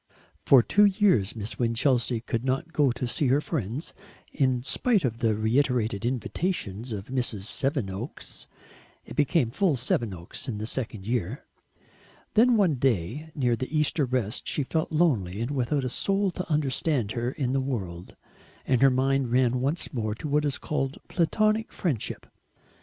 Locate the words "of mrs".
6.91-7.43